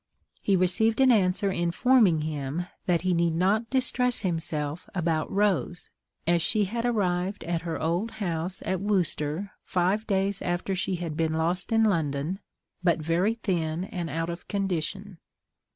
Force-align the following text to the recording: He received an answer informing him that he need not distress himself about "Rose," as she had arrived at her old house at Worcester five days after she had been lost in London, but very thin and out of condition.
He 0.41 0.55
received 0.55 0.99
an 0.99 1.11
answer 1.11 1.51
informing 1.51 2.21
him 2.21 2.65
that 2.87 3.01
he 3.03 3.13
need 3.13 3.35
not 3.35 3.69
distress 3.69 4.21
himself 4.21 4.89
about 4.95 5.31
"Rose," 5.31 5.91
as 6.25 6.41
she 6.41 6.65
had 6.65 6.85
arrived 6.87 7.43
at 7.43 7.61
her 7.61 7.79
old 7.79 8.13
house 8.13 8.63
at 8.65 8.81
Worcester 8.81 9.51
five 9.63 10.07
days 10.07 10.41
after 10.41 10.73
she 10.73 10.95
had 10.95 11.15
been 11.15 11.33
lost 11.33 11.71
in 11.71 11.83
London, 11.83 12.39
but 12.83 12.97
very 12.97 13.35
thin 13.35 13.83
and 13.83 14.09
out 14.09 14.31
of 14.31 14.47
condition. 14.47 15.19